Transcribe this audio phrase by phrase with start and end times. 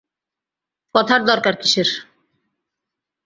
[0.95, 1.89] কথার দরকার কিসের।